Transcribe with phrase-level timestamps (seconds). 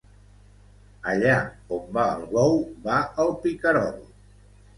[1.11, 1.35] Allà
[1.77, 2.57] on va el bou,
[2.89, 4.03] va el picarol.